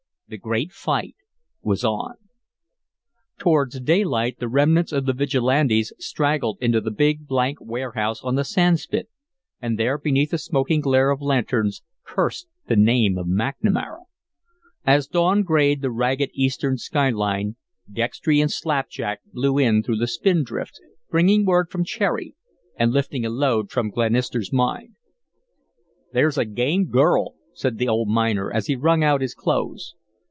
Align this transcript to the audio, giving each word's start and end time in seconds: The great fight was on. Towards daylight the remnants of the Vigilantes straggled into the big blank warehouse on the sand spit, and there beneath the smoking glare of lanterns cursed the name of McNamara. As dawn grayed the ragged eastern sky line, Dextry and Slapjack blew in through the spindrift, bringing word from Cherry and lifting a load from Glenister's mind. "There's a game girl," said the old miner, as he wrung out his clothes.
The 0.27 0.37
great 0.37 0.71
fight 0.71 1.15
was 1.61 1.83
on. 1.83 2.13
Towards 3.37 3.81
daylight 3.81 4.39
the 4.39 4.47
remnants 4.47 4.93
of 4.93 5.05
the 5.05 5.11
Vigilantes 5.11 5.91
straggled 5.99 6.57
into 6.61 6.79
the 6.79 6.89
big 6.89 7.27
blank 7.27 7.57
warehouse 7.59 8.21
on 8.23 8.35
the 8.35 8.45
sand 8.45 8.79
spit, 8.79 9.09
and 9.61 9.77
there 9.77 9.97
beneath 9.97 10.31
the 10.31 10.37
smoking 10.37 10.79
glare 10.79 11.09
of 11.09 11.19
lanterns 11.21 11.83
cursed 12.05 12.47
the 12.67 12.77
name 12.77 13.17
of 13.17 13.27
McNamara. 13.27 14.03
As 14.85 15.05
dawn 15.05 15.43
grayed 15.43 15.81
the 15.81 15.91
ragged 15.91 16.29
eastern 16.33 16.77
sky 16.77 17.09
line, 17.09 17.57
Dextry 17.91 18.39
and 18.39 18.49
Slapjack 18.49 19.19
blew 19.33 19.57
in 19.57 19.83
through 19.83 19.97
the 19.97 20.07
spindrift, 20.07 20.79
bringing 21.09 21.45
word 21.45 21.69
from 21.69 21.83
Cherry 21.83 22.35
and 22.77 22.93
lifting 22.93 23.25
a 23.25 23.29
load 23.29 23.69
from 23.69 23.89
Glenister's 23.89 24.53
mind. 24.53 24.95
"There's 26.13 26.37
a 26.37 26.45
game 26.45 26.85
girl," 26.85 27.35
said 27.53 27.77
the 27.79 27.89
old 27.89 28.07
miner, 28.07 28.49
as 28.49 28.67
he 28.67 28.77
wrung 28.77 29.03
out 29.03 29.19
his 29.19 29.33
clothes. 29.35 29.95